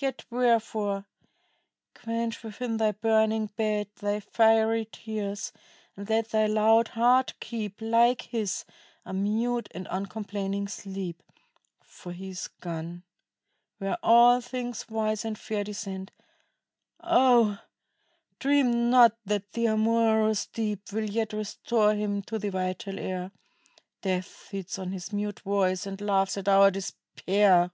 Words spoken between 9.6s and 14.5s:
and uncomplaining sleep; For he is gone, where all